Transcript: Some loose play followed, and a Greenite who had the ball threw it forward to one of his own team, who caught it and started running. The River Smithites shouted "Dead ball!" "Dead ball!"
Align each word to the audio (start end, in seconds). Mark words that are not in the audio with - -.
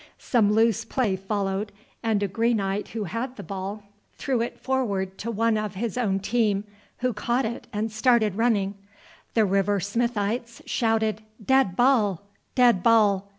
Some 0.17 0.51
loose 0.51 0.83
play 0.83 1.15
followed, 1.15 1.71
and 2.01 2.23
a 2.23 2.27
Greenite 2.27 2.87
who 2.87 3.03
had 3.03 3.35
the 3.35 3.43
ball 3.43 3.83
threw 4.15 4.41
it 4.41 4.57
forward 4.59 5.15
to 5.19 5.29
one 5.29 5.59
of 5.59 5.75
his 5.75 5.95
own 5.95 6.17
team, 6.19 6.63
who 7.01 7.13
caught 7.13 7.45
it 7.45 7.67
and 7.71 7.91
started 7.91 8.33
running. 8.33 8.73
The 9.35 9.45
River 9.45 9.79
Smithites 9.79 10.63
shouted 10.65 11.21
"Dead 11.45 11.75
ball!" 11.75 12.23
"Dead 12.55 12.81
ball!" 12.81 13.27